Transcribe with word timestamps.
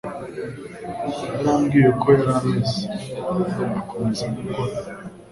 Yarambiwe 1.33 1.87
uko 1.93 2.07
yari 2.17 2.31
ameze, 2.39 2.79
akomeza 3.79 4.23
gukora. 4.35 4.75